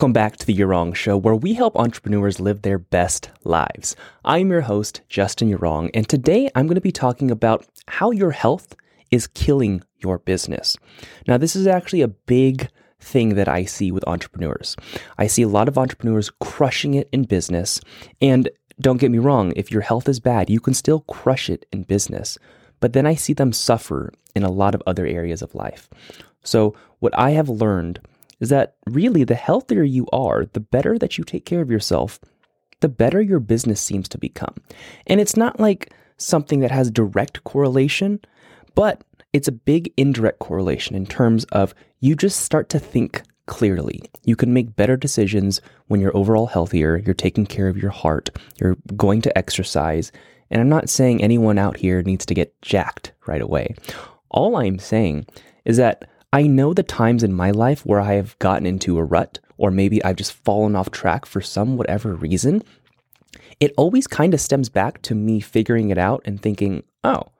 Welcome 0.00 0.12
back 0.12 0.36
to 0.38 0.46
the 0.46 0.58
Yurong 0.58 0.92
Show, 0.92 1.16
where 1.16 1.36
we 1.36 1.54
help 1.54 1.76
entrepreneurs 1.76 2.40
live 2.40 2.62
their 2.62 2.80
best 2.80 3.30
lives. 3.44 3.94
I'm 4.24 4.50
your 4.50 4.62
host, 4.62 5.02
Justin 5.08 5.48
Yurong 5.48 5.88
and 5.94 6.08
today 6.08 6.50
I'm 6.56 6.66
going 6.66 6.74
to 6.74 6.80
be 6.80 6.90
talking 6.90 7.30
about 7.30 7.64
how 7.86 8.10
your 8.10 8.32
health 8.32 8.74
is 9.12 9.28
killing 9.28 9.84
your 10.00 10.18
business. 10.18 10.76
Now, 11.28 11.38
this 11.38 11.54
is 11.54 11.68
actually 11.68 12.00
a 12.00 12.08
big 12.08 12.70
thing 12.98 13.36
that 13.36 13.46
I 13.46 13.66
see 13.66 13.92
with 13.92 14.06
entrepreneurs. 14.08 14.74
I 15.16 15.28
see 15.28 15.42
a 15.42 15.48
lot 15.48 15.68
of 15.68 15.78
entrepreneurs 15.78 16.28
crushing 16.40 16.94
it 16.94 17.08
in 17.12 17.22
business. 17.22 17.80
And 18.20 18.50
don't 18.80 18.98
get 18.98 19.12
me 19.12 19.18
wrong, 19.18 19.52
if 19.54 19.70
your 19.70 19.82
health 19.82 20.08
is 20.08 20.18
bad, 20.18 20.50
you 20.50 20.58
can 20.58 20.74
still 20.74 21.02
crush 21.02 21.48
it 21.48 21.66
in 21.72 21.84
business. 21.84 22.36
But 22.80 22.94
then 22.94 23.06
I 23.06 23.14
see 23.14 23.32
them 23.32 23.52
suffer 23.52 24.12
in 24.34 24.42
a 24.42 24.50
lot 24.50 24.74
of 24.74 24.82
other 24.88 25.06
areas 25.06 25.40
of 25.40 25.54
life. 25.54 25.88
So, 26.42 26.74
what 26.98 27.16
I 27.16 27.30
have 27.30 27.48
learned 27.48 28.00
is 28.40 28.48
that 28.48 28.76
really 28.86 29.24
the 29.24 29.34
healthier 29.34 29.82
you 29.82 30.06
are, 30.12 30.46
the 30.52 30.60
better 30.60 30.98
that 30.98 31.18
you 31.18 31.24
take 31.24 31.44
care 31.44 31.60
of 31.60 31.70
yourself, 31.70 32.20
the 32.80 32.88
better 32.88 33.20
your 33.20 33.40
business 33.40 33.80
seems 33.80 34.08
to 34.10 34.18
become. 34.18 34.54
And 35.06 35.20
it's 35.20 35.36
not 35.36 35.60
like 35.60 35.92
something 36.16 36.60
that 36.60 36.70
has 36.70 36.90
direct 36.90 37.44
correlation, 37.44 38.20
but 38.74 39.02
it's 39.32 39.48
a 39.48 39.52
big 39.52 39.92
indirect 39.96 40.38
correlation 40.38 40.94
in 40.94 41.06
terms 41.06 41.44
of 41.44 41.74
you 42.00 42.14
just 42.14 42.40
start 42.40 42.68
to 42.70 42.78
think 42.78 43.22
clearly. 43.46 44.02
You 44.24 44.36
can 44.36 44.52
make 44.52 44.76
better 44.76 44.96
decisions 44.96 45.60
when 45.88 46.00
you're 46.00 46.16
overall 46.16 46.46
healthier, 46.46 46.96
you're 46.96 47.14
taking 47.14 47.46
care 47.46 47.68
of 47.68 47.76
your 47.76 47.90
heart, 47.90 48.30
you're 48.60 48.76
going 48.96 49.20
to 49.22 49.36
exercise. 49.36 50.12
And 50.50 50.60
I'm 50.60 50.68
not 50.68 50.88
saying 50.88 51.22
anyone 51.22 51.58
out 51.58 51.76
here 51.76 52.02
needs 52.02 52.26
to 52.26 52.34
get 52.34 52.60
jacked 52.62 53.12
right 53.26 53.42
away. 53.42 53.74
All 54.30 54.56
I'm 54.56 54.78
saying 54.78 55.26
is 55.64 55.76
that 55.78 56.08
I 56.34 56.48
know 56.48 56.74
the 56.74 56.82
times 56.82 57.22
in 57.22 57.32
my 57.32 57.52
life 57.52 57.86
where 57.86 58.00
I 58.00 58.14
have 58.14 58.36
gotten 58.40 58.66
into 58.66 58.98
a 58.98 59.04
rut, 59.04 59.38
or 59.56 59.70
maybe 59.70 60.02
I've 60.02 60.16
just 60.16 60.32
fallen 60.32 60.74
off 60.74 60.90
track 60.90 61.26
for 61.26 61.40
some 61.40 61.76
whatever 61.76 62.12
reason. 62.12 62.64
It 63.60 63.72
always 63.76 64.08
kind 64.08 64.34
of 64.34 64.40
stems 64.40 64.68
back 64.68 65.00
to 65.02 65.14
me 65.14 65.38
figuring 65.38 65.90
it 65.90 65.96
out 65.96 66.22
and 66.24 66.42
thinking, 66.42 66.82
oh, 67.04 67.30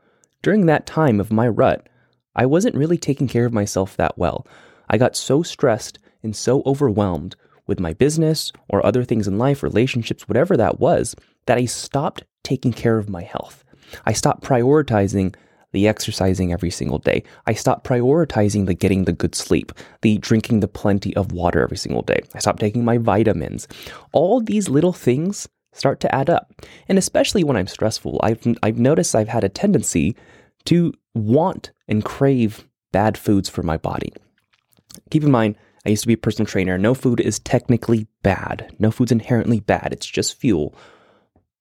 during 0.42 0.66
that 0.66 0.86
time 0.86 1.18
of 1.18 1.32
my 1.32 1.48
rut, 1.48 1.88
I 2.36 2.46
wasn't 2.46 2.76
really 2.76 2.96
taking 2.96 3.26
care 3.26 3.44
of 3.46 3.52
myself 3.52 3.96
that 3.96 4.16
well. 4.16 4.46
I 4.88 4.96
got 4.96 5.16
so 5.16 5.42
stressed 5.42 5.98
and 6.22 6.36
so 6.36 6.62
overwhelmed 6.64 7.34
with 7.66 7.80
my 7.80 7.94
business 7.94 8.52
or 8.68 8.86
other 8.86 9.02
things 9.02 9.26
in 9.26 9.38
life, 9.38 9.64
relationships, 9.64 10.28
whatever 10.28 10.56
that 10.56 10.78
was, 10.78 11.16
that 11.46 11.58
I 11.58 11.64
stopped 11.64 12.22
taking 12.44 12.72
care 12.72 12.98
of 12.98 13.10
my 13.10 13.22
health. 13.24 13.64
I 14.06 14.12
stopped 14.12 14.44
prioritizing 14.44 15.34
the 15.74 15.88
exercising 15.88 16.52
every 16.52 16.70
single 16.70 16.98
day. 16.98 17.22
I 17.46 17.52
stopped 17.52 17.86
prioritizing 17.86 18.66
the 18.66 18.74
getting 18.74 19.04
the 19.04 19.12
good 19.12 19.34
sleep, 19.34 19.72
the 20.02 20.18
drinking 20.18 20.60
the 20.60 20.68
plenty 20.68 21.14
of 21.16 21.32
water 21.32 21.60
every 21.60 21.76
single 21.76 22.02
day. 22.02 22.20
I 22.32 22.38
stopped 22.38 22.60
taking 22.60 22.84
my 22.84 22.96
vitamins. 22.96 23.66
All 24.12 24.40
these 24.40 24.68
little 24.68 24.92
things 24.92 25.48
start 25.72 25.98
to 26.00 26.14
add 26.14 26.30
up. 26.30 26.52
And 26.88 26.96
especially 26.96 27.42
when 27.42 27.56
I'm 27.56 27.66
stressful, 27.66 28.20
I've, 28.22 28.40
I've 28.62 28.78
noticed 28.78 29.16
I've 29.16 29.28
had 29.28 29.42
a 29.42 29.48
tendency 29.48 30.16
to 30.66 30.94
want 31.12 31.72
and 31.88 32.04
crave 32.04 32.68
bad 32.92 33.18
foods 33.18 33.48
for 33.48 33.64
my 33.64 33.76
body. 33.76 34.12
Keep 35.10 35.24
in 35.24 35.32
mind, 35.32 35.56
I 35.84 35.90
used 35.90 36.02
to 36.02 36.08
be 36.08 36.14
a 36.14 36.18
personal 36.18 36.46
trainer. 36.46 36.78
No 36.78 36.94
food 36.94 37.18
is 37.18 37.40
technically 37.40 38.06
bad. 38.22 38.72
No 38.78 38.92
food's 38.92 39.10
inherently 39.10 39.58
bad. 39.58 39.88
It's 39.90 40.06
just 40.06 40.38
fuel. 40.38 40.76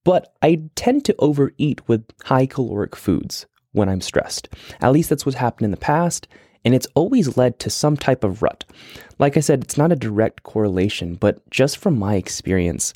But 0.04 0.36
I 0.44 0.62
tend 0.76 1.04
to 1.06 1.16
overeat 1.18 1.88
with 1.88 2.06
high 2.26 2.46
caloric 2.46 2.96
foods 2.96 3.48
when 3.74 3.90
I'm 3.90 4.02
stressed. 4.02 4.50
At 4.80 4.92
least 4.94 5.10
that's 5.10 5.26
what's 5.26 5.38
happened 5.38 5.66
in 5.66 5.72
the 5.72 5.78
past, 5.78 6.28
and 6.64 6.74
it's 6.74 6.88
always 6.96 7.36
led 7.36 7.60
to 7.60 7.70
some 7.70 7.98
type 7.98 8.24
of 8.24 8.42
rut. 8.42 8.64
Like 9.20 9.36
I 9.36 9.42
said, 9.42 9.64
it's 9.64 9.78
not 9.78 9.92
a 9.92 9.98
direct 9.98 10.44
correlation, 10.44 11.16
but 11.16 11.48
just 11.50 11.78
from 11.78 12.00
my 12.00 12.16
experience, 12.16 12.94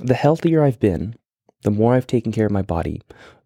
the 0.00 0.14
healthier 0.14 0.64
I've 0.64 0.80
been, 0.80 1.14
the 1.62 1.70
more 1.70 1.94
I've 1.94 2.06
taken 2.06 2.32
care 2.32 2.46
of 2.46 2.52
my 2.52 2.62
body, 2.62 3.02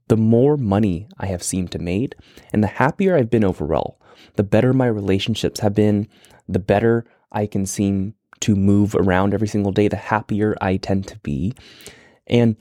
the 0.09 0.17
more 0.17 0.57
money 0.57 1.09
I 1.19 1.27
have 1.27 1.43
seemed 1.43 1.73
to 1.73 1.79
made, 1.79 2.15
and 2.53 2.63
the 2.63 2.69
happier 2.69 3.17
I've 3.17 3.31
been 3.31 3.45
overall. 3.45 4.01
The 4.35 4.43
better 4.43 4.73
my 4.73 4.87
relationships 4.87 5.61
have 5.61 5.75
been, 5.75 6.09
the 6.49 6.59
better 6.59 7.05
I 7.33 7.47
can 7.47 7.67
seem 7.67 8.15
to 8.41 8.57
move 8.57 8.95
around 8.95 9.35
every 9.35 9.49
single 9.49 9.73
day, 9.73 9.89
the 9.89 9.97
happier 9.97 10.57
I 10.61 10.77
tend 10.77 11.07
to 11.09 11.19
be. 11.19 11.55
And 12.27 12.57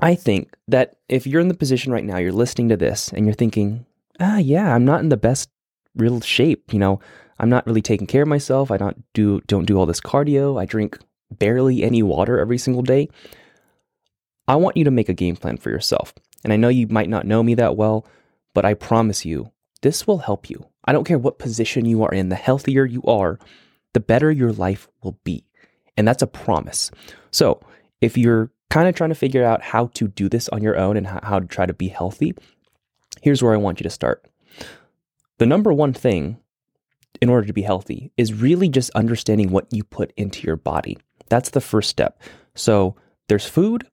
I 0.00 0.14
think 0.14 0.54
that 0.68 0.96
if 1.08 1.26
you're 1.26 1.40
in 1.40 1.48
the 1.48 1.54
position 1.54 1.92
right 1.92 2.04
now, 2.04 2.18
you're 2.18 2.32
listening 2.32 2.68
to 2.70 2.76
this 2.76 3.12
and 3.12 3.26
you're 3.26 3.34
thinking, 3.34 3.86
ah, 4.20 4.38
yeah, 4.38 4.74
I'm 4.74 4.84
not 4.84 5.00
in 5.00 5.08
the 5.08 5.16
best 5.16 5.50
real 5.94 6.20
shape. 6.20 6.72
You 6.72 6.78
know, 6.78 7.00
I'm 7.38 7.48
not 7.48 7.66
really 7.66 7.82
taking 7.82 8.06
care 8.06 8.22
of 8.22 8.28
myself. 8.28 8.70
I 8.70 8.76
don't 8.76 9.04
do 9.12 9.40
don't 9.46 9.66
do 9.66 9.78
all 9.78 9.86
this 9.86 10.00
cardio. 10.00 10.60
I 10.60 10.64
drink 10.64 10.98
barely 11.30 11.82
any 11.82 12.02
water 12.02 12.38
every 12.38 12.58
single 12.58 12.82
day. 12.82 13.08
I 14.46 14.56
want 14.56 14.76
you 14.76 14.84
to 14.84 14.90
make 14.90 15.08
a 15.08 15.14
game 15.14 15.36
plan 15.36 15.58
for 15.58 15.70
yourself. 15.70 16.14
And 16.42 16.52
I 16.52 16.56
know 16.56 16.68
you 16.68 16.86
might 16.86 17.10
not 17.10 17.26
know 17.26 17.42
me 17.42 17.54
that 17.54 17.76
well, 17.76 18.06
but 18.54 18.64
I 18.64 18.74
promise 18.74 19.24
you, 19.24 19.52
this 19.82 20.06
will 20.06 20.18
help 20.18 20.48
you. 20.48 20.66
I 20.84 20.92
don't 20.92 21.04
care 21.04 21.18
what 21.18 21.38
position 21.38 21.84
you 21.84 22.02
are 22.02 22.14
in, 22.14 22.30
the 22.30 22.36
healthier 22.36 22.84
you 22.84 23.02
are, 23.02 23.38
the 23.92 24.00
better 24.00 24.32
your 24.32 24.52
life 24.52 24.88
will 25.02 25.18
be. 25.24 25.44
And 25.96 26.08
that's 26.08 26.22
a 26.22 26.26
promise. 26.26 26.90
So, 27.30 27.60
if 28.00 28.16
you're 28.16 28.50
kind 28.70 28.88
of 28.88 28.94
trying 28.94 29.10
to 29.10 29.14
figure 29.14 29.44
out 29.44 29.62
how 29.62 29.86
to 29.94 30.08
do 30.08 30.28
this 30.28 30.48
on 30.50 30.62
your 30.62 30.76
own 30.76 30.96
and 30.96 31.06
how 31.06 31.38
to 31.38 31.46
try 31.46 31.66
to 31.66 31.72
be 31.72 31.88
healthy, 31.88 32.34
here's 33.22 33.42
where 33.42 33.54
I 33.54 33.58
want 33.58 33.80
you 33.80 33.84
to 33.84 33.90
start. 33.90 34.26
The 35.38 35.46
number 35.46 35.72
one 35.72 35.92
thing 35.92 36.38
in 37.20 37.28
order 37.28 37.46
to 37.46 37.52
be 37.52 37.62
healthy 37.62 38.12
is 38.16 38.34
really 38.34 38.68
just 38.68 38.90
understanding 38.90 39.50
what 39.50 39.72
you 39.72 39.84
put 39.84 40.12
into 40.16 40.46
your 40.46 40.56
body. 40.56 40.98
That's 41.28 41.50
the 41.50 41.60
first 41.60 41.88
step. 41.88 42.20
So 42.54 42.96
there's 43.28 43.46
food 43.46 43.86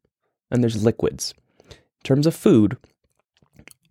and 0.52 0.62
there's 0.62 0.84
liquids. 0.84 1.34
In 1.70 2.04
terms 2.04 2.28
of 2.28 2.36
food, 2.36 2.78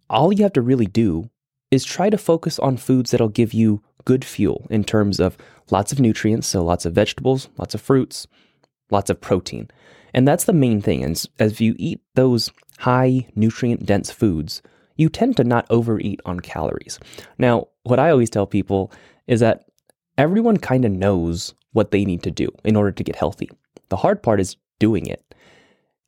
all 0.09 0.33
you 0.33 0.43
have 0.43 0.53
to 0.55 0.62
really 0.62 0.87
do 0.87 1.31
is 1.71 1.84
try 1.84 2.11
to 2.11 2.19
focus 2.19 2.59
on 2.59 2.77
foods 2.77 3.11
that'll 3.11 3.28
give 3.28 3.53
you 3.53 3.83
good 4.05 4.25
fuel 4.25 4.67
in 4.71 4.84
terms 4.84 5.19
of 5.19 5.37
lots 5.71 5.93
of 5.93 5.99
nutrients, 5.99 6.47
so 6.47 6.62
lots 6.62 6.84
of 6.84 6.93
vegetables, 6.93 7.49
lots 7.59 7.75
of 7.75 7.81
fruits, 7.81 8.27
lots 8.91 9.11
of 9.11 9.21
protein. 9.21 9.69
And 10.14 10.26
that's 10.26 10.44
the 10.44 10.52
main 10.52 10.80
thing. 10.80 11.02
And 11.02 11.22
as 11.38 11.60
you 11.60 11.75
eat 11.76 12.00
those 12.14 12.50
high 12.78 13.26
nutrient 13.34 13.84
dense 13.84 14.10
foods, 14.10 14.62
you 14.97 15.08
tend 15.08 15.36
to 15.36 15.44
not 15.44 15.66
overeat 15.70 16.20
on 16.25 16.41
calories. 16.41 17.00
Now, 17.36 17.66
what 17.82 17.98
I 17.98 18.10
always 18.10 18.30
tell 18.30 18.47
people 18.47 18.92
is 19.26 19.41
that 19.41 19.64
everyone 20.16 20.56
kind 20.56 20.84
of 20.84 20.92
knows 20.92 21.54
what 21.72 21.91
they 21.91 22.04
need 22.04 22.22
to 22.22 22.30
do 22.30 22.48
in 22.62 22.76
order 22.76 22.92
to 22.92 23.04
get 23.04 23.16
healthy. 23.16 23.50
The 23.88 23.97
hard 23.97 24.22
part 24.22 24.41
is 24.41 24.56
doing 24.78 25.06
it. 25.06 25.34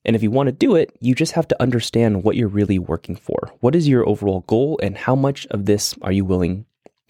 And 0.04 0.14
if 0.14 0.22
you 0.22 0.30
want 0.30 0.46
to 0.46 0.52
do 0.52 0.76
it, 0.76 0.96
you 1.00 1.16
just 1.16 1.32
have 1.32 1.48
to 1.48 1.60
understand 1.60 2.22
what 2.22 2.36
you're 2.36 2.46
really 2.46 2.78
working 2.78 3.16
for. 3.16 3.50
What 3.58 3.74
is 3.74 3.88
your 3.88 4.08
overall 4.08 4.44
goal, 4.46 4.78
and 4.80 4.96
how 4.96 5.16
much 5.16 5.46
of 5.46 5.66
this 5.66 5.96
are 6.02 6.12
you 6.12 6.24
willing 6.24 6.64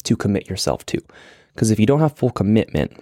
to 0.04 0.16
commit 0.16 0.48
yourself 0.48 0.86
to? 0.86 1.02
Because 1.54 1.70
if 1.70 1.78
you 1.78 1.84
don't 1.84 2.00
have 2.00 2.16
full 2.16 2.30
commitment, 2.30 2.98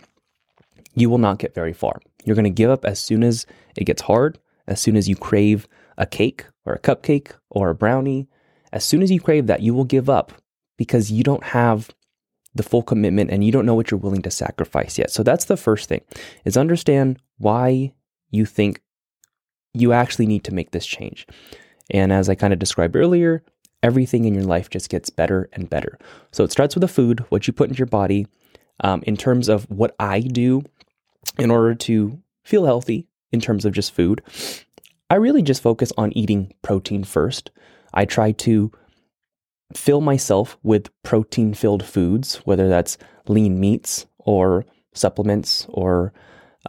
you 0.95 1.11
will 1.11 1.19
not 1.19 1.39
get 1.39 1.55
very 1.55 1.73
far. 1.73 2.01
You're 2.25 2.37
going 2.37 2.45
to 2.45 2.51
give 2.51 2.71
up 2.71 2.85
as 2.85 2.99
soon 2.99 3.23
as 3.23 3.47
it 3.77 3.85
gets 3.85 4.03
hard, 4.03 4.39
as 4.67 4.81
soon 4.81 4.97
as 4.97 5.09
you 5.09 5.17
crave 5.17 5.69
a 5.99 6.07
cake 6.07 6.47
or 6.65 6.73
a 6.73 6.81
cupcake 6.81 7.33
or 7.51 7.71
a 7.71 7.75
brownie. 7.75 8.29
As 8.73 8.85
soon 8.85 9.03
as 9.03 9.11
you 9.11 9.21
crave 9.21 9.47
that, 9.47 9.63
you 9.63 9.75
will 9.75 9.85
give 9.85 10.09
up 10.09 10.33
because 10.77 11.13
you 11.13 11.23
don't 11.23 11.45
have 11.45 11.91
the 12.55 12.63
full 12.63 12.83
commitment 12.83 13.31
and 13.31 13.45
you 13.45 13.53
don't 13.53 13.67
know 13.67 13.75
what 13.75 13.91
you're 13.91 13.99
willing 13.99 14.23
to 14.23 14.31
sacrifice 14.31 14.99
yet. 14.99 15.11
So 15.11 15.23
that's 15.23 15.47
the 15.47 15.57
first 15.57 15.89
thing 15.89 16.03
is 16.45 16.57
understand 16.57 17.21
why 17.39 17.93
you 18.31 18.47
think 18.47 18.81
you 19.73 19.93
actually 19.93 20.27
need 20.27 20.45
to 20.45 20.55
make 20.55 20.71
this 20.71 20.87
change. 20.87 21.27
And 21.91 22.13
as 22.13 22.29
I 22.29 22.35
kind 22.35 22.53
of 22.53 22.59
described 22.59 22.97
earlier, 22.97 23.43
everything 23.83 24.25
in 24.25 24.35
your 24.35 24.45
life 24.45 24.71
just 24.71 24.89
gets 24.89 25.11
better 25.11 25.49
and 25.53 25.69
better. 25.69 25.99
So 26.33 26.45
it 26.45 26.53
starts 26.53 26.75
with 26.75 26.81
the 26.81 26.89
food, 26.89 27.25
what 27.29 27.47
you 27.47 27.53
put 27.53 27.69
into 27.69 27.79
your 27.79 27.87
body. 27.87 28.27
Um, 28.81 29.05
in 29.07 29.17
terms 29.17 29.49
of 29.49 29.71
what 29.71 29.95
I 30.01 30.19
do 30.19 30.65
in 31.39 31.51
order 31.51 31.75
to 31.75 32.19
feel 32.45 32.67
healthy 32.67 33.07
in 33.33 33.41
terms 33.41 33.65
of 33.65 33.73
just 33.73 33.93
food, 33.93 34.23
I 35.11 35.17
really 35.17 35.43
just 35.43 35.63
focus 35.63 35.93
on 35.97 36.13
eating 36.17 36.53
protein 36.63 37.05
first. 37.05 37.51
I 37.93 38.05
try 38.05 38.33
to 38.33 38.73
fill 39.75 40.01
myself 40.01 40.59
with 40.63 40.91
protein 41.03 41.55
filled 41.55 41.85
foods, 41.85 42.37
whether 42.45 42.69
that's 42.69 42.99
lean 43.29 43.61
meats 43.61 44.07
or 44.19 44.65
supplements 44.93 45.67
or 45.69 46.13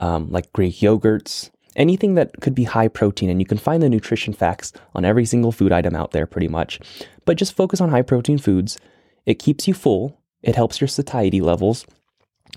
um, 0.02 0.30
like 0.32 0.52
Greek 0.54 0.76
yogurts, 0.76 1.52
anything 1.76 2.16
that 2.16 2.42
could 2.42 2.56
be 2.56 2.64
high 2.64 2.88
protein. 2.88 3.30
And 3.30 3.40
you 3.40 3.46
can 3.46 3.58
find 3.58 3.82
the 3.82 3.90
nutrition 3.90 4.34
facts 4.34 4.74
on 4.94 5.06
every 5.06 5.26
single 5.26 5.52
food 5.52 5.72
item 5.72 5.96
out 5.96 6.12
there 6.12 6.26
pretty 6.26 6.48
much. 6.48 6.80
But 7.26 7.38
just 7.38 7.56
focus 7.56 7.82
on 7.82 7.90
high 7.90 8.02
protein 8.02 8.38
foods. 8.38 8.78
It 9.26 9.40
keeps 9.40 9.68
you 9.68 9.74
full, 9.74 10.20
it 10.42 10.56
helps 10.56 10.80
your 10.80 10.88
satiety 10.88 11.42
levels, 11.42 11.86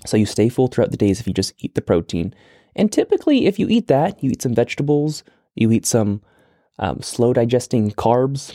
so 0.05 0.17
you 0.17 0.25
stay 0.25 0.49
full 0.49 0.67
throughout 0.67 0.91
the 0.91 0.97
days 0.97 1.19
if 1.19 1.27
you 1.27 1.33
just 1.33 1.53
eat 1.59 1.75
the 1.75 1.81
protein. 1.81 2.33
And 2.75 2.91
typically, 2.91 3.45
if 3.45 3.59
you 3.59 3.67
eat 3.69 3.87
that, 3.87 4.23
you 4.23 4.31
eat 4.31 4.41
some 4.41 4.53
vegetables, 4.53 5.23
you 5.55 5.71
eat 5.71 5.85
some 5.85 6.21
um, 6.77 7.01
slow 7.01 7.33
digesting 7.33 7.91
carbs, 7.91 8.53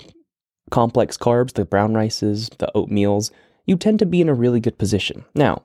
complex 0.70 1.16
carbs, 1.16 1.52
the 1.52 1.64
brown 1.64 1.94
rices, 1.94 2.48
the 2.58 2.70
oatmeals, 2.75 3.31
you 3.66 3.76
tend 3.76 3.98
to 3.98 4.06
be 4.06 4.20
in 4.20 4.28
a 4.28 4.34
really 4.34 4.60
good 4.60 4.78
position. 4.78 5.25
Now, 5.34 5.62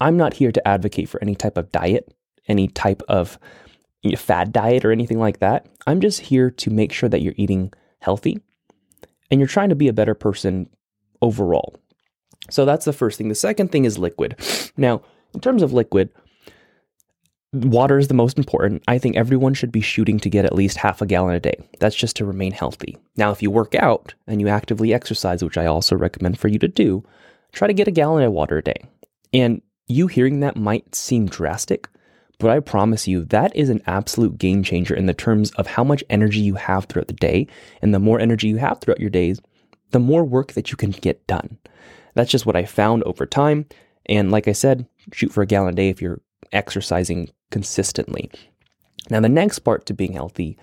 I'm 0.00 0.16
not 0.16 0.34
here 0.34 0.52
to 0.52 0.68
advocate 0.68 1.08
for 1.08 1.22
any 1.22 1.34
type 1.34 1.56
of 1.56 1.70
diet, 1.72 2.12
any 2.48 2.68
type 2.68 3.02
of 3.08 3.38
fad 4.16 4.52
diet 4.52 4.84
or 4.84 4.90
anything 4.90 5.18
like 5.18 5.38
that. 5.38 5.66
I'm 5.86 6.00
just 6.00 6.20
here 6.20 6.50
to 6.50 6.70
make 6.70 6.92
sure 6.92 7.08
that 7.08 7.22
you're 7.22 7.34
eating 7.36 7.72
healthy 8.00 8.40
and 9.30 9.40
you're 9.40 9.48
trying 9.48 9.68
to 9.68 9.76
be 9.76 9.88
a 9.88 9.92
better 9.92 10.14
person 10.14 10.68
overall. 11.20 11.76
So 12.50 12.64
that's 12.64 12.84
the 12.84 12.92
first 12.92 13.18
thing. 13.18 13.28
The 13.28 13.34
second 13.34 13.72
thing 13.72 13.84
is 13.84 13.98
liquid. 13.98 14.36
Now, 14.76 15.02
in 15.34 15.40
terms 15.40 15.62
of 15.62 15.72
liquid, 15.72 16.10
water 17.52 17.98
is 17.98 18.08
the 18.08 18.14
most 18.14 18.38
important. 18.38 18.82
I 18.88 18.98
think 18.98 19.16
everyone 19.16 19.54
should 19.54 19.72
be 19.72 19.80
shooting 19.80 20.18
to 20.20 20.30
get 20.30 20.44
at 20.44 20.54
least 20.54 20.78
half 20.78 21.02
a 21.02 21.06
gallon 21.06 21.34
a 21.34 21.40
day. 21.40 21.56
That's 21.78 21.96
just 21.96 22.16
to 22.16 22.24
remain 22.24 22.52
healthy. 22.52 22.96
Now, 23.16 23.30
if 23.30 23.42
you 23.42 23.50
work 23.50 23.74
out 23.74 24.14
and 24.26 24.40
you 24.40 24.48
actively 24.48 24.92
exercise, 24.92 25.44
which 25.44 25.58
I 25.58 25.66
also 25.66 25.96
recommend 25.96 26.38
for 26.38 26.48
you 26.48 26.58
to 26.58 26.68
do, 26.68 27.04
try 27.52 27.68
to 27.68 27.74
get 27.74 27.88
a 27.88 27.92
gallon 27.92 28.24
of 28.24 28.32
water 28.32 28.58
a 28.58 28.62
day. 28.62 28.82
And 29.32 29.62
you 29.86 30.06
hearing 30.06 30.40
that 30.40 30.56
might 30.56 30.94
seem 30.94 31.26
drastic, 31.26 31.88
but 32.38 32.50
I 32.50 32.60
promise 32.60 33.06
you 33.06 33.24
that 33.26 33.54
is 33.54 33.68
an 33.68 33.82
absolute 33.86 34.38
game 34.38 34.62
changer 34.62 34.94
in 34.94 35.06
the 35.06 35.14
terms 35.14 35.50
of 35.52 35.66
how 35.66 35.84
much 35.84 36.02
energy 36.10 36.40
you 36.40 36.54
have 36.54 36.86
throughout 36.86 37.08
the 37.08 37.14
day. 37.14 37.46
And 37.82 37.94
the 37.94 37.98
more 37.98 38.18
energy 38.18 38.48
you 38.48 38.56
have 38.56 38.80
throughout 38.80 39.00
your 39.00 39.10
days, 39.10 39.40
the 39.90 39.98
more 39.98 40.24
work 40.24 40.52
that 40.54 40.70
you 40.70 40.76
can 40.76 40.90
get 40.90 41.26
done. 41.26 41.58
That's 42.14 42.30
just 42.30 42.46
what 42.46 42.56
I 42.56 42.64
found 42.64 43.02
over 43.04 43.26
time. 43.26 43.66
And 44.06 44.30
like 44.30 44.48
I 44.48 44.52
said, 44.52 44.86
shoot 45.12 45.32
for 45.32 45.42
a 45.42 45.46
gallon 45.46 45.72
a 45.72 45.76
day 45.76 45.88
if 45.88 46.02
you're 46.02 46.20
exercising 46.52 47.30
consistently. 47.50 48.30
Now, 49.10 49.20
the 49.20 49.28
next 49.28 49.60
part 49.60 49.86
to 49.86 49.94
being 49.94 50.12
healthy, 50.12 50.58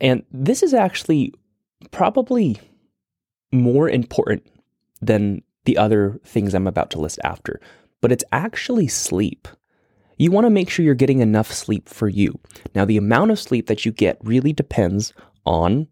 and 0.00 0.24
this 0.30 0.62
is 0.62 0.74
actually 0.74 1.34
probably 1.90 2.58
more 3.52 3.88
important 3.88 4.46
than 5.00 5.42
the 5.64 5.78
other 5.78 6.20
things 6.24 6.54
I'm 6.54 6.66
about 6.66 6.90
to 6.92 7.00
list 7.00 7.18
after, 7.24 7.60
but 8.00 8.12
it's 8.12 8.24
actually 8.32 8.88
sleep. 8.88 9.48
You 10.16 10.30
want 10.30 10.46
to 10.46 10.50
make 10.50 10.68
sure 10.68 10.84
you're 10.84 10.94
getting 10.94 11.20
enough 11.20 11.52
sleep 11.52 11.88
for 11.88 12.08
you. 12.08 12.38
Now, 12.74 12.84
the 12.84 12.96
amount 12.96 13.30
of 13.30 13.38
sleep 13.38 13.68
that 13.68 13.84
you 13.86 13.92
get 13.92 14.18
really 14.22 14.52
depends 14.52 15.12
on 15.46 15.88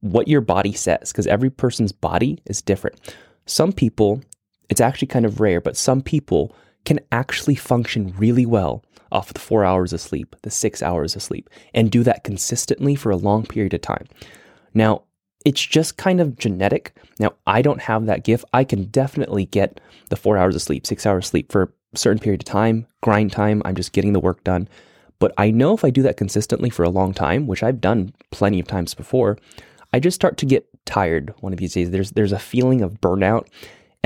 what 0.00 0.28
your 0.28 0.40
body 0.40 0.72
says, 0.72 1.12
because 1.12 1.26
every 1.26 1.50
person's 1.50 1.92
body 1.92 2.38
is 2.46 2.60
different. 2.60 3.14
Some 3.46 3.72
people, 3.72 4.22
it's 4.68 4.80
actually 4.80 5.08
kind 5.08 5.24
of 5.24 5.40
rare, 5.40 5.60
but 5.60 5.76
some 5.76 6.02
people 6.02 6.54
can 6.84 7.00
actually 7.10 7.54
function 7.54 8.14
really 8.18 8.46
well 8.46 8.84
off 9.10 9.30
of 9.30 9.34
the 9.34 9.40
four 9.40 9.64
hours 9.64 9.92
of 9.92 10.00
sleep, 10.00 10.36
the 10.42 10.50
six 10.50 10.82
hours 10.82 11.14
of 11.16 11.22
sleep, 11.22 11.48
and 11.72 11.90
do 11.90 12.02
that 12.02 12.24
consistently 12.24 12.94
for 12.94 13.10
a 13.10 13.16
long 13.16 13.44
period 13.46 13.72
of 13.72 13.80
time. 13.80 14.06
Now, 14.74 15.02
it's 15.44 15.64
just 15.64 15.96
kind 15.96 16.20
of 16.20 16.36
genetic. 16.36 16.96
Now, 17.20 17.34
I 17.46 17.62
don't 17.62 17.82
have 17.82 18.06
that 18.06 18.24
gift. 18.24 18.44
I 18.52 18.64
can 18.64 18.86
definitely 18.86 19.46
get 19.46 19.80
the 20.10 20.16
four 20.16 20.36
hours 20.36 20.56
of 20.56 20.62
sleep, 20.62 20.84
six 20.86 21.06
hours 21.06 21.26
of 21.26 21.28
sleep 21.30 21.52
for 21.52 21.72
a 21.94 21.98
certain 21.98 22.18
period 22.18 22.40
of 22.42 22.46
time, 22.46 22.86
grind 23.00 23.30
time. 23.30 23.62
I'm 23.64 23.76
just 23.76 23.92
getting 23.92 24.12
the 24.12 24.20
work 24.20 24.42
done. 24.42 24.68
But 25.18 25.32
I 25.38 25.50
know 25.52 25.72
if 25.72 25.84
I 25.84 25.90
do 25.90 26.02
that 26.02 26.16
consistently 26.16 26.68
for 26.68 26.82
a 26.82 26.90
long 26.90 27.14
time, 27.14 27.46
which 27.46 27.62
I've 27.62 27.80
done 27.80 28.12
plenty 28.32 28.58
of 28.58 28.66
times 28.66 28.92
before, 28.92 29.38
I 29.92 30.00
just 30.00 30.14
start 30.14 30.36
to 30.38 30.46
get 30.46 30.66
tired 30.84 31.34
one 31.40 31.52
of 31.52 31.58
these 31.58 31.74
days. 31.74 31.90
There's 31.90 32.12
there's 32.12 32.32
a 32.32 32.38
feeling 32.38 32.82
of 32.82 33.00
burnout 33.00 33.46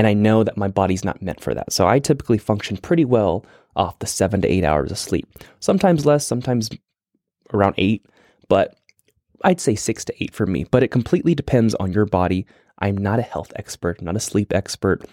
and 0.01 0.07
I 0.07 0.13
know 0.13 0.43
that 0.43 0.57
my 0.57 0.67
body's 0.67 1.05
not 1.05 1.21
meant 1.21 1.41
for 1.41 1.53
that. 1.53 1.71
So 1.71 1.87
I 1.87 1.99
typically 1.99 2.39
function 2.39 2.77
pretty 2.77 3.05
well 3.05 3.45
off 3.75 3.99
the 3.99 4.07
7 4.07 4.41
to 4.41 4.47
8 4.47 4.63
hours 4.63 4.91
of 4.91 4.97
sleep. 4.97 5.27
Sometimes 5.59 6.07
less, 6.07 6.25
sometimes 6.25 6.71
around 7.53 7.75
8, 7.77 8.03
but 8.49 8.75
I'd 9.43 9.61
say 9.61 9.75
6 9.75 10.05
to 10.05 10.23
8 10.23 10.33
for 10.33 10.47
me, 10.47 10.65
but 10.71 10.81
it 10.81 10.89
completely 10.89 11.35
depends 11.35 11.75
on 11.75 11.93
your 11.93 12.07
body. 12.07 12.47
I'm 12.79 12.97
not 12.97 13.19
a 13.19 13.21
health 13.21 13.53
expert, 13.55 14.01
not 14.01 14.15
a 14.15 14.19
sleep 14.19 14.53
expert, 14.53 15.05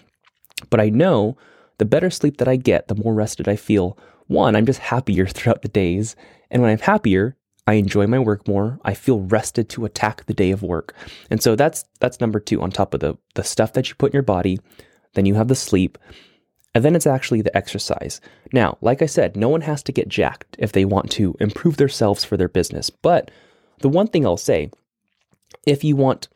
but 0.71 0.79
I 0.79 0.89
know 0.89 1.37
the 1.77 1.85
better 1.85 2.09
sleep 2.09 2.37
that 2.37 2.47
I 2.47 2.55
get, 2.55 2.87
the 2.87 2.95
more 2.95 3.13
rested 3.13 3.47
I 3.47 3.57
feel. 3.57 3.95
One, 4.25 4.55
I'm 4.55 4.65
just 4.65 4.79
happier 4.79 5.25
throughout 5.27 5.61
the 5.61 5.67
days, 5.67 6.15
and 6.49 6.63
when 6.63 6.71
I'm 6.71 6.79
happier, 6.79 7.35
I 7.69 7.73
enjoy 7.73 8.07
my 8.07 8.17
work 8.17 8.47
more. 8.47 8.79
I 8.83 8.95
feel 8.95 9.19
rested 9.19 9.69
to 9.69 9.85
attack 9.85 10.25
the 10.25 10.33
day 10.33 10.49
of 10.49 10.63
work. 10.63 10.95
And 11.29 11.39
so 11.39 11.55
that's 11.55 11.85
that's 11.99 12.19
number 12.19 12.39
2 12.39 12.59
on 12.63 12.71
top 12.71 12.95
of 12.95 12.99
the 12.99 13.15
the 13.35 13.43
stuff 13.43 13.73
that 13.73 13.87
you 13.87 13.93
put 13.93 14.09
in 14.09 14.15
your 14.15 14.23
body, 14.23 14.59
then 15.13 15.27
you 15.27 15.35
have 15.35 15.49
the 15.49 15.55
sleep, 15.55 15.99
and 16.73 16.83
then 16.83 16.95
it's 16.95 17.05
actually 17.05 17.43
the 17.43 17.55
exercise. 17.55 18.21
Now, 18.51 18.79
like 18.81 19.03
I 19.03 19.05
said, 19.05 19.37
no 19.37 19.49
one 19.49 19.61
has 19.61 19.83
to 19.83 19.91
get 19.91 20.09
jacked 20.09 20.55
if 20.57 20.71
they 20.71 20.83
want 20.83 21.11
to 21.11 21.35
improve 21.39 21.77
themselves 21.77 22.25
for 22.25 22.37
their 22.37 22.49
business. 22.49 22.89
But 22.89 23.29
the 23.81 23.89
one 23.89 24.07
thing 24.07 24.25
I'll 24.25 24.35
say, 24.35 24.71
if 25.67 25.83
you 25.83 25.95
want 25.95 26.27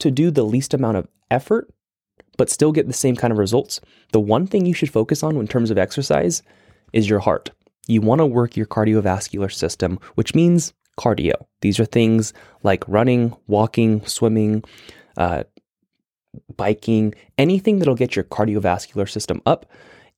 to 0.00 0.10
do 0.10 0.32
the 0.32 0.42
least 0.42 0.74
amount 0.74 0.96
of 0.96 1.06
effort 1.30 1.72
but 2.36 2.50
still 2.50 2.72
get 2.72 2.88
the 2.88 2.92
same 2.92 3.14
kind 3.14 3.32
of 3.32 3.38
results, 3.38 3.80
the 4.10 4.18
one 4.18 4.48
thing 4.48 4.66
you 4.66 4.74
should 4.74 4.90
focus 4.90 5.22
on 5.22 5.36
in 5.36 5.46
terms 5.46 5.70
of 5.70 5.78
exercise 5.78 6.42
is 6.92 7.08
your 7.08 7.20
heart 7.20 7.52
you 7.86 8.00
want 8.00 8.20
to 8.20 8.26
work 8.26 8.56
your 8.56 8.66
cardiovascular 8.66 9.52
system, 9.52 9.98
which 10.14 10.34
means 10.34 10.72
cardio. 10.98 11.34
These 11.60 11.80
are 11.80 11.84
things 11.84 12.32
like 12.62 12.86
running, 12.88 13.34
walking, 13.46 14.04
swimming, 14.06 14.64
uh, 15.16 15.44
biking, 16.56 17.14
anything 17.38 17.78
that'll 17.78 17.94
get 17.94 18.16
your 18.16 18.24
cardiovascular 18.24 19.08
system 19.08 19.42
up. 19.46 19.66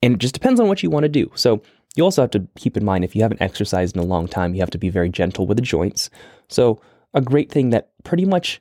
And 0.03 0.15
it 0.15 0.19
just 0.19 0.35
depends 0.35 0.61
on 0.61 0.69
what 0.69 0.83
you 0.83 0.91
want 0.91 1.05
to 1.05 1.09
do. 1.09 1.31
So 1.35 1.63
you 1.97 2.05
also 2.05 2.23
have 2.23 2.31
to 2.33 2.47
keep 2.57 2.77
in 2.77 2.85
mind 2.85 3.05
if 3.05 3.17
you 3.17 3.23
haven't 3.23 3.43
exercised 3.43 3.97
in 3.97 4.03
a 4.03 4.07
long 4.07 4.29
time, 4.29 4.55
you 4.55 4.61
have 4.61 4.71
to 4.71 4.79
be 4.79 4.91
very 4.91 5.09
gentle 5.09 5.47
with 5.47 5.57
the 5.57 5.63
joints. 5.63 6.11
So, 6.49 6.81
a 7.15 7.21
great 7.23 7.51
thing 7.51 7.71
that 7.71 7.91
pretty 8.05 8.27
much 8.27 8.61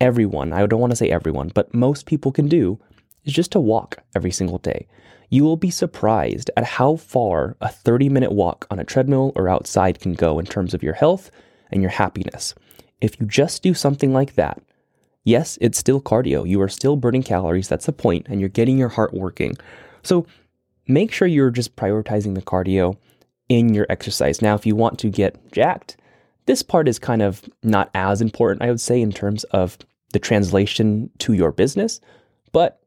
everyone, 0.00 0.52
I 0.52 0.66
don't 0.66 0.80
want 0.80 0.90
to 0.90 0.96
say 0.96 1.08
everyone, 1.08 1.52
but 1.54 1.72
most 1.72 2.06
people 2.06 2.32
can 2.32 2.48
do 2.48 2.80
is 3.24 3.32
just 3.32 3.52
to 3.52 3.60
walk 3.60 3.98
every 4.16 4.32
single 4.32 4.58
day 4.58 4.88
you 5.28 5.44
will 5.44 5.56
be 5.56 5.70
surprised 5.70 6.50
at 6.56 6.64
how 6.64 6.96
far 6.96 7.56
a 7.60 7.68
30 7.68 8.08
minute 8.08 8.32
walk 8.32 8.66
on 8.70 8.78
a 8.78 8.84
treadmill 8.84 9.32
or 9.34 9.48
outside 9.48 10.00
can 10.00 10.14
go 10.14 10.38
in 10.38 10.46
terms 10.46 10.74
of 10.74 10.82
your 10.82 10.94
health 10.94 11.30
and 11.70 11.82
your 11.82 11.90
happiness. 11.90 12.54
If 13.00 13.20
you 13.20 13.26
just 13.26 13.62
do 13.62 13.74
something 13.74 14.12
like 14.12 14.34
that, 14.34 14.62
yes, 15.24 15.58
it's 15.60 15.78
still 15.78 16.00
cardio. 16.00 16.48
You 16.48 16.60
are 16.62 16.68
still 16.68 16.96
burning 16.96 17.22
calories. 17.22 17.68
That's 17.68 17.86
the 17.86 17.92
point, 17.92 18.26
and 18.28 18.40
you're 18.40 18.48
getting 18.48 18.78
your 18.78 18.88
heart 18.88 19.12
working. 19.12 19.56
So 20.02 20.26
make 20.86 21.12
sure 21.12 21.28
you're 21.28 21.50
just 21.50 21.76
prioritizing 21.76 22.34
the 22.34 22.42
cardio 22.42 22.96
in 23.48 23.74
your 23.74 23.86
exercise. 23.90 24.40
Now, 24.40 24.54
if 24.54 24.64
you 24.64 24.74
want 24.74 24.98
to 25.00 25.10
get 25.10 25.52
jacked, 25.52 25.96
this 26.46 26.62
part 26.62 26.88
is 26.88 26.98
kind 26.98 27.22
of 27.22 27.42
not 27.62 27.90
as 27.94 28.20
important, 28.20 28.62
I 28.62 28.70
would 28.70 28.80
say, 28.80 29.00
in 29.00 29.12
terms 29.12 29.44
of 29.44 29.76
the 30.12 30.18
translation 30.18 31.10
to 31.18 31.32
your 31.32 31.52
business, 31.52 32.00
but 32.52 32.80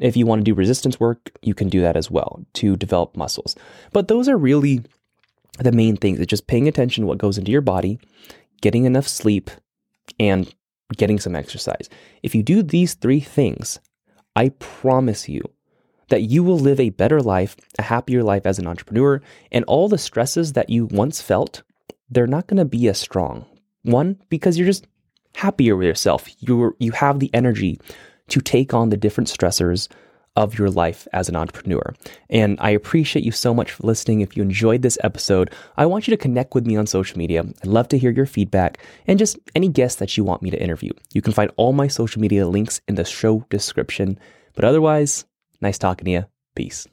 if 0.00 0.16
you 0.16 0.26
want 0.26 0.40
to 0.40 0.44
do 0.44 0.54
resistance 0.54 0.98
work, 0.98 1.30
you 1.42 1.54
can 1.54 1.68
do 1.68 1.80
that 1.82 1.96
as 1.96 2.10
well 2.10 2.44
to 2.54 2.76
develop 2.76 3.16
muscles. 3.16 3.54
But 3.92 4.08
those 4.08 4.28
are 4.28 4.36
really 4.36 4.82
the 5.58 5.72
main 5.72 5.96
things. 5.96 6.18
It's 6.18 6.30
just 6.30 6.46
paying 6.46 6.66
attention 6.66 7.02
to 7.02 7.08
what 7.08 7.18
goes 7.18 7.38
into 7.38 7.52
your 7.52 7.60
body, 7.60 8.00
getting 8.62 8.84
enough 8.84 9.06
sleep, 9.06 9.50
and 10.18 10.52
getting 10.96 11.20
some 11.20 11.36
exercise. 11.36 11.88
If 12.22 12.34
you 12.34 12.42
do 12.42 12.62
these 12.62 12.94
three 12.94 13.20
things, 13.20 13.78
I 14.34 14.50
promise 14.58 15.28
you 15.28 15.42
that 16.08 16.22
you 16.22 16.42
will 16.42 16.58
live 16.58 16.80
a 16.80 16.90
better 16.90 17.20
life, 17.20 17.56
a 17.78 17.82
happier 17.82 18.22
life 18.22 18.46
as 18.46 18.58
an 18.58 18.66
entrepreneur, 18.66 19.22
and 19.52 19.64
all 19.66 19.88
the 19.88 19.98
stresses 19.98 20.54
that 20.54 20.70
you 20.70 20.86
once 20.86 21.22
felt, 21.22 21.62
they're 22.08 22.26
not 22.26 22.46
going 22.48 22.58
to 22.58 22.64
be 22.64 22.88
as 22.88 22.98
strong. 22.98 23.46
One, 23.82 24.20
because 24.28 24.58
you're 24.58 24.66
just 24.66 24.86
happier 25.34 25.76
with 25.76 25.86
yourself. 25.86 26.28
You 26.40 26.76
you 26.78 26.92
have 26.92 27.20
the 27.20 27.32
energy 27.32 27.80
to 28.30 28.40
take 28.40 28.74
on 28.74 28.88
the 28.88 28.96
different 28.96 29.28
stressors 29.28 29.88
of 30.36 30.58
your 30.58 30.70
life 30.70 31.08
as 31.12 31.28
an 31.28 31.36
entrepreneur. 31.36 31.94
And 32.28 32.56
I 32.60 32.70
appreciate 32.70 33.24
you 33.24 33.32
so 33.32 33.52
much 33.52 33.72
for 33.72 33.86
listening. 33.86 34.20
If 34.20 34.36
you 34.36 34.42
enjoyed 34.42 34.82
this 34.82 34.98
episode, 35.02 35.52
I 35.76 35.86
want 35.86 36.06
you 36.06 36.12
to 36.12 36.22
connect 36.22 36.54
with 36.54 36.66
me 36.66 36.76
on 36.76 36.86
social 36.86 37.18
media. 37.18 37.42
I'd 37.42 37.66
love 37.66 37.88
to 37.88 37.98
hear 37.98 38.10
your 38.10 38.26
feedback 38.26 38.78
and 39.06 39.18
just 39.18 39.38
any 39.54 39.68
guests 39.68 39.98
that 39.98 40.16
you 40.16 40.24
want 40.24 40.42
me 40.42 40.50
to 40.50 40.62
interview. 40.62 40.92
You 41.12 41.22
can 41.22 41.32
find 41.32 41.50
all 41.56 41.72
my 41.72 41.88
social 41.88 42.20
media 42.20 42.46
links 42.46 42.80
in 42.86 42.94
the 42.94 43.04
show 43.04 43.44
description. 43.50 44.18
But 44.54 44.64
otherwise, 44.64 45.24
nice 45.60 45.78
talking 45.78 46.04
to 46.04 46.10
you. 46.10 46.24
Peace. 46.54 46.86